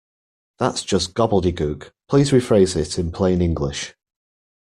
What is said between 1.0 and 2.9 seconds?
gobbledegook! Please rephrase